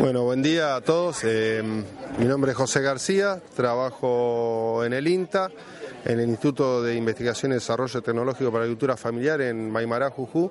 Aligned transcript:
Bueno, 0.00 0.22
buen 0.22 0.42
día 0.42 0.76
a 0.76 0.80
todos. 0.80 1.24
Eh, 1.24 1.62
mi 1.62 2.24
nombre 2.24 2.52
es 2.52 2.56
José 2.56 2.80
García, 2.80 3.38
trabajo 3.54 4.82
en 4.82 4.94
el 4.94 5.06
INTA, 5.06 5.50
en 6.06 6.20
el 6.20 6.30
Instituto 6.30 6.82
de 6.82 6.94
Investigación 6.96 7.52
y 7.52 7.56
Desarrollo 7.56 8.00
Tecnológico 8.00 8.50
para 8.50 8.60
la 8.60 8.64
Agricultura 8.64 8.96
Familiar 8.96 9.42
en 9.42 9.70
Maimará, 9.70 10.08
Jujú, 10.08 10.50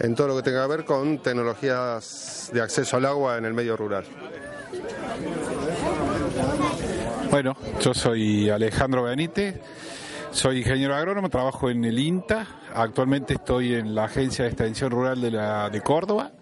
en 0.00 0.14
todo 0.14 0.28
lo 0.28 0.36
que 0.36 0.42
tenga 0.42 0.64
que 0.64 0.68
ver 0.68 0.84
con 0.84 1.16
tecnologías 1.22 2.50
de 2.52 2.60
acceso 2.60 2.98
al 2.98 3.06
agua 3.06 3.38
en 3.38 3.46
el 3.46 3.54
medio 3.54 3.74
rural. 3.74 4.04
Bueno, 7.30 7.56
yo 7.80 7.94
soy 7.94 8.50
Alejandro 8.50 9.04
Benítez, 9.04 9.62
soy 10.30 10.58
ingeniero 10.58 10.94
agrónomo, 10.94 11.30
trabajo 11.30 11.70
en 11.70 11.86
el 11.86 11.98
INTA, 11.98 12.46
actualmente 12.74 13.32
estoy 13.32 13.76
en 13.76 13.94
la 13.94 14.04
Agencia 14.04 14.44
de 14.44 14.50
Extensión 14.50 14.90
Rural 14.90 15.22
de, 15.22 15.30
la, 15.30 15.70
de 15.70 15.80
Córdoba 15.80 16.32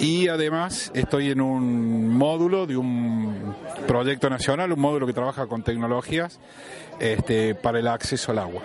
y 0.00 0.28
además 0.28 0.90
estoy 0.94 1.30
en 1.30 1.42
un 1.42 2.08
módulo 2.08 2.66
de 2.66 2.76
un 2.76 3.54
proyecto 3.86 4.30
nacional, 4.30 4.72
un 4.72 4.80
módulo 4.80 5.06
que 5.06 5.12
trabaja 5.12 5.46
con 5.46 5.62
tecnologías 5.62 6.40
este, 6.98 7.54
para 7.54 7.78
el 7.80 7.86
acceso 7.86 8.32
al 8.32 8.38
agua. 8.38 8.62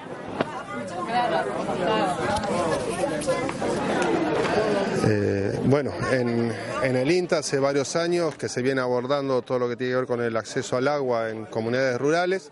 Eh, 5.08 5.60
bueno, 5.66 5.92
en, 6.12 6.54
el 6.84 7.12
INTA 7.12 7.40
hace 7.40 7.60
varios 7.60 7.98
años 7.98 8.36
que 8.36 8.48
se 8.48 8.62
viene 8.62 8.80
abordando 8.80 9.42
todo 9.42 9.60
lo 9.60 9.68
que 9.70 9.76
tiene 9.76 9.92
que 9.92 9.98
ver 9.98 10.06
con 10.06 10.22
el 10.22 10.38
acceso 10.38 10.78
al 10.78 10.88
agua 10.88 11.30
en 11.30 11.46
comunidades 11.46 12.00
rurales. 12.00 12.52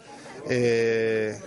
Eh, 0.50 1.40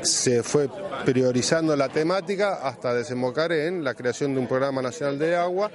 se 0.00 0.42
fue 0.42 0.68
priorizando 1.04 1.76
la 1.76 1.90
temática 1.90 2.66
hasta 2.66 2.94
desembocar 2.94 3.52
en 3.52 3.84
la 3.84 3.94
creación 3.94 4.34
de 4.34 4.40
un 4.40 4.46
programa 4.46 4.80
nacional 4.80 5.18
de 5.18 5.36
agua 5.36 5.70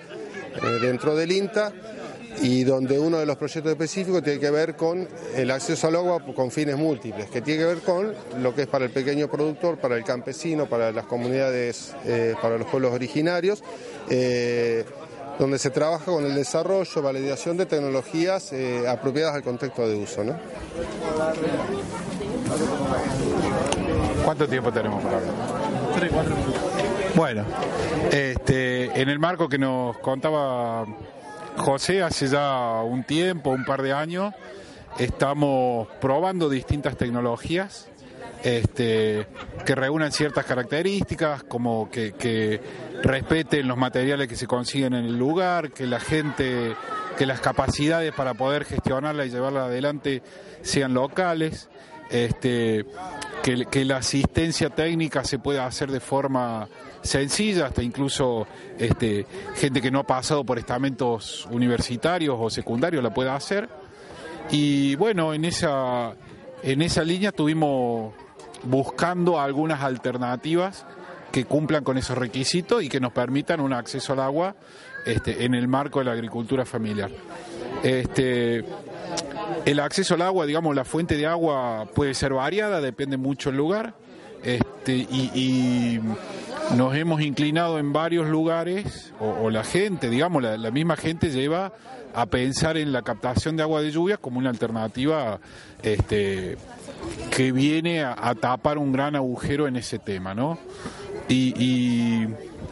dentro 0.82 1.16
del 1.16 1.32
INTA 1.32 1.74
y 2.42 2.64
donde 2.64 3.00
uno 3.00 3.18
de 3.18 3.26
los 3.26 3.38
proyectos 3.38 3.72
específicos 3.72 4.24
tiene 4.24 4.40
que 4.40 4.52
ver 4.52 4.76
con 4.76 5.08
el 5.36 5.52
acceso 5.52 5.88
al 5.88 5.96
agua 5.96 6.24
con 6.36 6.52
fines 6.52 6.78
múltiples, 6.78 7.30
que 7.30 7.42
tiene 7.42 7.62
que 7.62 7.66
ver 7.66 7.80
con 7.80 8.14
lo 8.42 8.54
que 8.54 8.64
es 8.64 8.68
para 8.68 8.86
el 8.86 8.92
pequeño 8.92 9.28
productor, 9.30 9.78
para 9.78 9.96
el 9.96 10.04
campesino, 10.04 10.68
para 10.68 10.92
las 10.92 11.06
comunidades, 11.06 11.96
eh, 12.06 12.36
para 12.42 12.58
los 12.58 12.68
pueblos 12.68 12.94
originarios, 12.94 13.64
eh, 14.10 14.86
donde 15.40 15.60
se 15.60 15.70
trabaja 15.70 16.06
con 16.06 16.26
el 16.26 16.36
desarrollo, 16.36 17.02
validación 17.02 17.58
de 17.58 17.66
tecnologías 17.66 18.54
apropiadas 18.88 19.36
al 19.36 19.44
contexto 19.44 19.88
de 19.88 19.96
uso. 19.96 20.24
¿no? 20.24 20.36
¿Cuánto 24.26 24.48
tiempo 24.48 24.72
tenemos 24.72 25.04
para 25.04 25.18
hablar? 25.18 25.34
Tres, 25.96 26.12
cuatro 26.12 26.36
minutos. 26.36 26.67
Bueno, 27.18 27.46
este, 28.12 29.02
en 29.02 29.10
el 29.10 29.18
marco 29.18 29.50
que 29.50 29.58
nos 29.58 29.98
contaba 29.98 30.86
José 31.58 32.04
hace 32.04 32.28
ya 32.28 32.84
un 32.84 33.06
tiempo, 33.06 33.50
un 33.50 33.66
par 33.66 33.82
de 33.82 33.92
años, 33.92 34.36
estamos 35.00 35.88
probando 36.00 36.48
distintas 36.48 36.96
tecnologías 36.96 37.90
este, 38.44 39.26
que 39.66 39.74
reúnan 39.74 40.12
ciertas 40.12 40.46
características, 40.46 41.42
como 41.42 41.90
que, 41.90 42.62
respeten 43.02 43.68
los 43.68 43.78
materiales 43.78 44.28
que 44.28 44.36
se 44.36 44.46
consiguen 44.46 44.94
en 44.94 45.06
el 45.06 45.18
lugar, 45.18 45.72
que 45.72 45.88
la 45.88 46.00
gente, 46.00 46.76
que 47.18 47.26
las 47.26 47.42
capacidades 47.42 48.14
para 48.14 48.36
poder 48.36 48.64
gestionarla 48.64 49.26
y 49.26 49.32
llevarla 49.32 49.66
adelante 49.66 50.22
sean 50.62 50.94
locales 50.94 51.68
este, 52.12 52.86
que, 53.42 53.86
la 53.86 53.98
asistencia 53.98 54.70
técnica 54.70 55.24
se 55.24 55.40
pueda 55.40 55.66
hacer 55.66 55.90
de 55.90 56.00
forma 56.00 56.68
sencilla, 57.08 57.68
hasta 57.68 57.82
incluso 57.82 58.48
este, 58.78 59.26
gente 59.56 59.82
que 59.82 59.90
no 59.90 60.00
ha 60.00 60.04
pasado 60.08 60.44
por 60.44 60.60
estamentos 60.60 61.48
universitarios 61.50 62.38
o 62.40 62.50
secundarios 62.50 63.04
la 63.04 63.14
pueda 63.14 63.36
hacer. 63.36 63.68
Y 64.52 64.96
bueno, 64.96 65.34
en 65.34 65.46
esa, 65.46 66.14
en 66.64 66.82
esa 66.82 67.04
línea 67.04 67.30
estuvimos 67.30 68.14
buscando 68.64 69.40
algunas 69.40 69.82
alternativas 69.82 70.86
que 71.32 71.46
cumplan 71.46 71.84
con 71.84 71.98
esos 71.98 72.18
requisitos 72.18 72.84
y 72.84 72.90
que 72.90 73.00
nos 73.00 73.12
permitan 73.12 73.60
un 73.60 73.74
acceso 73.74 74.14
al 74.14 74.22
agua 74.22 74.56
este, 75.06 75.46
en 75.46 75.54
el 75.54 75.68
marco 75.68 76.00
de 76.00 76.06
la 76.06 76.12
agricultura 76.14 76.66
familiar. 76.66 77.12
Este, 77.84 78.64
el 79.66 79.80
acceso 79.80 80.16
al 80.16 80.22
agua, 80.22 80.46
digamos, 80.46 80.76
la 80.76 80.86
fuente 80.86 81.16
de 81.16 81.26
agua 81.26 81.88
puede 81.94 82.14
ser 82.14 82.34
variada, 82.34 82.82
depende 82.82 83.18
mucho 83.18 83.50
del 83.50 83.58
lugar. 83.58 83.94
Este, 84.44 84.94
y, 84.96 86.00
nos 86.76 86.96
hemos 86.96 87.22
inclinado 87.22 87.80
en 87.80 87.94
varios 87.94 88.28
lugares, 88.28 89.14
o, 89.20 89.50
la 89.50 89.64
gente, 89.64 90.10
digamos, 90.10 90.44
la, 90.44 90.72
misma 90.72 90.96
gente 90.96 91.30
lleva 91.30 91.74
a 92.14 92.26
pensar 92.26 92.78
en 92.78 92.92
la 92.92 93.02
captación 93.02 93.56
de 93.58 93.64
agua 93.64 93.82
de 93.82 93.92
lluvia 93.92 94.18
como 94.18 94.40
una 94.40 94.50
alternativa 94.50 95.40
este, 95.84 96.58
que 97.32 97.52
viene 97.52 98.04
a, 98.04 98.34
tapar 98.36 98.78
un 98.78 98.92
gran 98.92 99.16
agujero 99.16 99.68
en 99.68 99.76
ese 99.76 100.00
tema, 100.00 100.34
¿no? 100.34 100.58
Y, 101.30 102.26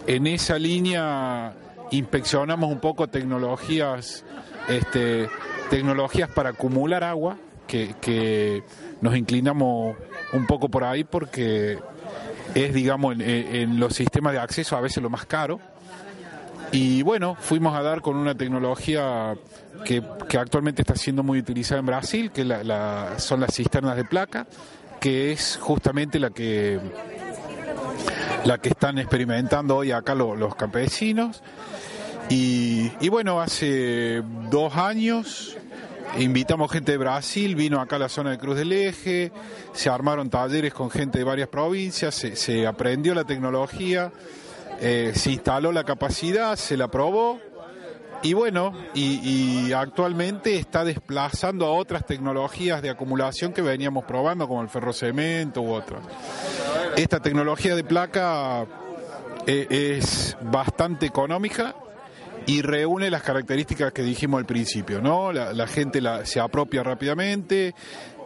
en 0.08 0.28
esa 0.28 0.60
línea 0.60 1.54
inspeccionamos 1.90 2.72
un 2.72 2.80
poco 2.80 3.08
tecnologías 3.08 4.24
este, 4.68 5.28
tecnologías 5.70 6.30
para 6.30 6.50
acumular 6.50 7.04
agua, 7.04 7.38
que, 7.68 8.64
nos 9.02 9.16
inclinamos 9.16 9.96
un 10.34 10.48
poco 10.48 10.70
por 10.70 10.84
ahí 10.84 11.04
porque 11.04 11.78
es, 12.56 12.74
digamos, 12.74 13.16
en, 13.20 13.80
los 13.80 13.94
sistemas 13.94 14.34
de 14.34 14.40
acceso 14.40 14.76
a 14.76 14.82
veces 14.82 15.04
lo 15.04 15.10
más 15.10 15.26
caro. 15.26 15.60
Y 16.72 17.04
bueno, 17.04 17.36
fuimos 17.40 17.76
a 17.76 17.84
dar 17.84 18.02
con 18.02 18.16
una 18.16 18.36
tecnología 18.36 19.36
que, 19.86 20.02
actualmente 20.40 20.82
está 20.82 20.96
siendo 20.96 21.22
muy 21.22 21.40
utilizada 21.40 21.80
en 21.80 21.86
Brasil, 21.86 22.32
que 22.32 22.44
son 23.18 23.40
las 23.42 23.54
cisternas 23.54 23.96
de 23.96 24.06
placa, 24.06 24.48
que 25.00 25.32
es 25.32 25.60
justamente 25.62 26.20
la 26.20 26.32
que 26.32 26.80
la 28.46 28.60
que 28.60 28.70
están 28.70 29.00
experimentando 29.00 29.78
hoy 29.78 29.92
acá 29.92 30.16
los 30.16 30.56
campesinos 30.56 31.42
y, 32.30 33.10
bueno, 33.10 33.40
hace 33.40 34.24
dos 34.50 34.76
años 34.76 35.58
invitamos 36.18 36.72
gente 36.72 36.94
de 36.94 36.98
Brasil, 36.98 37.56
vino 37.56 37.82
acá 37.82 37.98
a 37.98 38.00
la 38.00 38.10
zona 38.10 38.32
de 38.32 38.38
Cruz 38.38 38.58
del 38.58 38.72
Eje, 38.72 39.32
se 39.74 39.90
armaron 39.90 40.30
talleres 40.30 40.74
con 40.74 40.90
gente 40.90 41.20
de 41.20 41.24
varias 41.24 41.50
provincias, 41.50 42.16
se, 42.16 42.68
aprendió 42.68 43.14
la 43.14 43.24
tecnología, 43.24 44.12
eh, 44.80 45.12
se 45.16 45.32
instaló 45.32 45.72
la 45.72 45.84
capacidad, 45.84 46.56
se 46.56 46.78
la 46.78 46.88
probó 46.88 47.40
y 48.26 48.34
bueno, 48.34 48.74
y, 48.96 49.72
actualmente 49.74 50.56
está 50.56 50.84
desplazando 50.84 51.66
a 51.66 51.72
otras 51.72 52.06
tecnologías 52.06 52.82
de 52.82 52.90
acumulación 52.90 53.54
que 53.54 53.62
veníamos 53.62 54.06
probando, 54.06 54.48
como 54.48 54.64
el 54.64 54.70
ferrocemento 54.70 55.62
u 55.62 55.72
otras. 55.72 56.02
Esta 56.96 57.20
tecnología 57.20 57.76
de 57.76 57.84
placa 57.84 58.66
eh, 59.46 59.68
es 59.70 60.36
bastante 60.42 61.06
económica 61.06 61.76
y 62.48 62.62
reúne 62.62 63.10
las 63.10 63.24
características 63.24 63.92
que 63.92 64.04
dijimos 64.04 64.40
al 64.40 64.46
principio, 64.46 65.02
¿no? 65.02 65.32
La, 65.32 65.68
gente 65.68 66.02
se 66.24 66.40
apropia 66.40 66.84
rápidamente, 66.84 67.74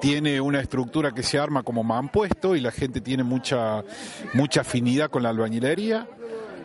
tiene 0.01 0.41
una 0.41 0.59
estructura 0.59 1.11
que 1.11 1.23
se 1.23 1.39
arma 1.39 1.63
como 1.63 1.83
mampuesto 1.83 2.55
y 2.55 2.59
la 2.59 2.71
gente 2.71 3.01
tiene 3.01 3.23
mucha, 3.23 3.83
mucha 4.33 4.61
afinidad 4.61 5.09
con 5.09 5.23
la 5.23 5.29
albañilería. 5.29 6.07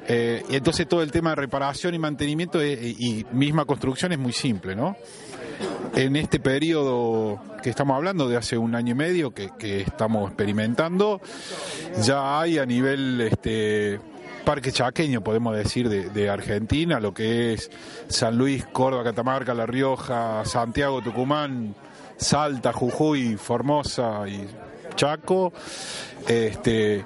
Eh, 0.06 0.43
y 0.50 0.56
entonces 0.56 0.87
todo 0.87 1.03
el 1.03 1.10
tema 1.10 1.31
de 1.31 1.37
reparación 1.37 1.94
y 1.94 1.98
mantenimiento 1.98 2.62
y 2.62 3.25
misma 3.32 3.64
construcción 3.64 4.12
es 4.12 4.19
muy 4.19 4.32
simple, 4.32 4.75
¿no? 4.75 4.97
En 5.94 6.16
este 6.16 6.41
periodo 6.41 7.41
que 7.62 7.70
estamos 7.70 7.97
hablando 7.97 8.28
de 8.28 8.37
hace 8.37 8.59
un 8.59 8.75
año 8.75 8.93
y 8.93 8.97
medio 8.97 9.31
que, 9.31 9.50
que 9.56 9.81
estamos 9.81 10.28
experimentando, 10.28 11.20
ya 12.02 12.40
hay 12.40 12.58
a 12.58 12.67
nivel 12.67 13.20
este, 13.20 14.00
parque 14.44 14.73
chaqueño, 14.73 15.23
podemos 15.23 15.56
decir, 15.56 15.88
de, 15.88 16.31
Argentina, 16.31 17.00
lo 17.00 17.12
que 17.12 17.55
es 17.55 17.70
San 18.08 18.37
Luis, 18.37 18.64
Córdoba, 18.67 19.05
Catamarca, 19.05 19.55
La 19.55 19.67
Rioja, 19.67 20.44
Santiago, 20.44 21.02
Tucumán, 21.02 21.75
Salta, 22.17 22.73
Jujuy, 22.73 23.37
Formosa 23.37 24.29
y 24.29 24.46
Chaco. 24.94 25.52
Este, 26.29 27.05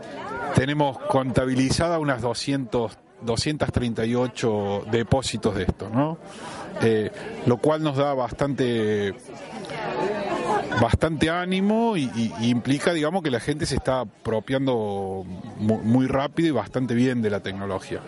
tenemos 0.55 0.99
contabilizada 0.99 1.99
unas 1.99 2.20
200, 2.20 2.99
238 3.23 4.85
depósitos 4.90 5.55
de 5.55 5.62
esto, 5.62 5.88
¿no? 5.88 6.19
Eh, 6.82 7.11
lo 7.46 7.56
cual 7.56 7.82
nos 7.82 7.96
da 7.96 8.14
bastante 8.14 9.14
bastante 10.81 11.31
ánimo 11.31 11.97
y, 11.97 12.32
implica, 12.41 12.93
digamos, 12.93 13.23
que 13.23 13.31
la 13.31 13.41
gente 13.41 13.67
se 13.67 13.76
está 13.76 14.00
apropiando 14.00 15.25
muy, 15.59 16.06
rápido 16.06 16.49
y 16.49 16.53
bastante 16.53 16.94
bien 16.94 17.23
de 17.23 17.31
la 17.31 17.41
tecnología. 17.41 18.00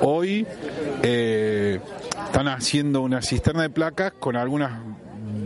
Hoy 0.00 0.46
eh, 1.02 1.80
están 2.26 2.48
haciendo 2.48 3.02
una 3.02 3.22
cisterna 3.22 3.62
de 3.62 3.70
placas 3.70 4.12
con 4.12 4.36
algunas 4.36 4.72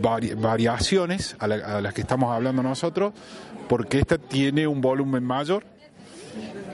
variaciones 0.01 1.35
a, 1.39 1.47
las 1.47 1.93
que 1.93 2.01
estamos 2.01 2.33
hablando 2.33 2.61
nosotros, 2.61 3.13
porque 3.69 3.99
esta 3.99 4.17
tiene 4.17 4.67
un 4.67 4.81
volumen 4.81 5.23
mayor 5.23 5.63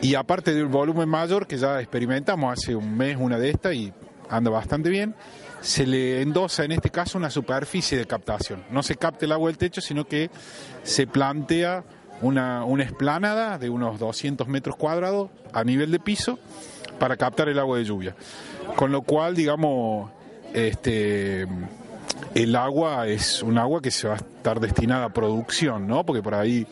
y 0.01 0.15
aparte 0.15 0.53
del 0.53 0.65
volumen 0.65 1.09
mayor 1.09 1.45
que 1.45 1.57
ya 1.57 1.79
experimentamos 1.79 2.57
hace 2.57 2.75
un 2.75 2.97
mes 2.97 3.17
una 3.19 3.37
de 3.37 3.49
estas 3.49 3.73
y 3.75 3.93
anda 4.29 4.49
bastante 4.49 4.89
bien, 4.89 5.13
se 5.61 5.85
le 5.85 6.21
endosa 6.21 6.63
en 6.63 6.71
este 6.71 6.89
caso 6.89 7.17
una 7.17 7.29
superficie 7.29 7.97
de 7.97 8.05
captación. 8.05 8.63
No 8.71 8.83
se 8.83 8.95
capte 8.95 9.25
el 9.25 9.31
agua 9.31 9.49
del 9.49 9.57
techo, 9.57 9.81
sino 9.81 10.05
que 10.05 10.29
se 10.83 11.07
plantea 11.07 11.83
una, 12.21 12.65
una 12.65 12.83
esplanada 12.83 13.57
de 13.57 13.69
unos 13.69 13.99
200 13.99 14.47
metros 14.47 14.75
cuadrados 14.75 15.29
a 15.53 15.63
nivel 15.63 15.91
de 15.91 15.99
piso 15.99 16.39
para 16.99 17.17
captar 17.17 17.49
el 17.49 17.59
agua 17.59 17.77
de 17.77 17.85
lluvia. 17.85 18.15
Con 18.75 18.91
lo 18.91 19.01
cual, 19.01 19.35
digamos, 19.35 20.11
este, 20.53 21.47
el 22.35 22.55
agua 22.55 23.07
es 23.07 23.41
un 23.41 23.57
agua 23.57 23.81
que 23.81 23.91
se 23.91 24.07
va 24.07 24.15
a 24.15 24.17
estar 24.17 24.59
destinada 24.59 25.05
a 25.05 25.09
producción, 25.13 25.87
¿no? 25.87 26.05
Porque 26.05 26.21
por 26.21 26.35
ahí 26.35 26.67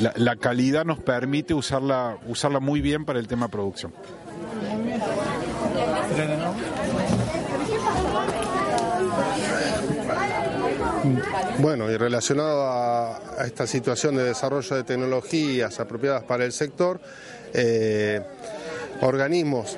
la, 0.00 0.12
la 0.16 0.36
calidad 0.36 0.84
nos 0.84 0.98
permite 1.00 1.54
usarla, 1.54 2.18
usarla 2.26 2.60
muy 2.60 2.80
bien 2.80 3.04
para 3.04 3.18
el 3.18 3.28
tema 3.28 3.48
producción. 3.48 3.92
Bueno, 11.58 11.90
y 11.90 11.96
relacionado 11.96 12.62
a, 12.66 13.20
esta 13.44 13.66
situación 13.66 14.16
de 14.16 14.24
desarrollo 14.24 14.76
de 14.76 14.84
tecnologías 14.84 15.80
apropiadas 15.80 16.22
para 16.24 16.44
el 16.44 16.52
sector, 16.52 17.00
eh, 17.52 18.20
organismos 19.00 19.76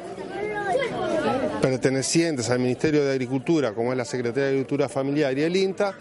pertenecientes 1.62 2.50
al 2.50 2.58
Ministerio 2.58 3.04
de 3.04 3.12
Agricultura, 3.12 3.72
como 3.72 3.92
es 3.92 3.98
la 3.98 4.04
Secretaría 4.04 4.44
de 4.44 4.48
Agricultura 4.50 4.88
Familiar 4.88 5.36
y 5.36 5.42
el 5.42 5.56
INTA, 5.56 5.94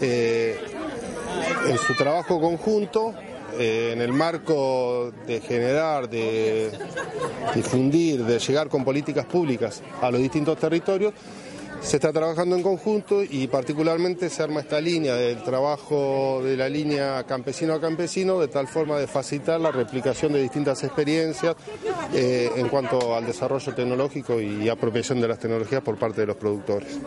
eh, 0.00 0.56
en 1.68 1.78
su 1.78 1.94
trabajo 1.94 2.40
conjunto, 2.40 3.14
eh, 3.58 3.90
en 3.94 4.00
el 4.00 4.12
marco 4.12 5.12
de 5.26 5.40
generar, 5.40 6.08
de 6.08 6.70
difundir, 7.52 8.24
de 8.24 8.38
llegar 8.38 8.68
con 8.68 8.84
políticas 8.84 9.26
públicas 9.26 9.82
a 10.00 10.10
los 10.12 10.20
distintos 10.20 10.56
territorios, 10.58 11.12
se 11.80 11.96
está 11.96 12.12
trabajando 12.12 12.56
en 12.56 12.62
conjunto 12.62 13.22
y 13.22 13.46
particularmente 13.46 14.28
se 14.30 14.42
arma 14.42 14.60
esta 14.60 14.80
línea 14.80 15.14
del 15.14 15.42
trabajo 15.42 16.40
de 16.42 16.56
la 16.56 16.68
línea 16.68 17.24
campesino 17.24 17.74
a 17.74 17.80
campesino 17.80 18.40
de 18.40 18.48
tal 18.48 18.68
forma 18.68 18.98
de 18.98 19.06
facilitar 19.06 19.60
la 19.60 19.70
replicación 19.70 20.32
de 20.32 20.42
distintas 20.42 20.82
experiencias 20.84 21.56
eh, 22.12 22.50
en 22.56 22.68
cuanto 22.68 23.14
al 23.14 23.26
desarrollo 23.26 23.74
tecnológico 23.74 24.40
y 24.40 24.68
apropiación 24.68 25.20
de 25.20 25.28
las 25.28 25.38
tecnologías 25.38 25.82
por 25.82 25.96
parte 25.96 26.22
de 26.22 26.26
los 26.26 26.36
productores. 26.36 26.98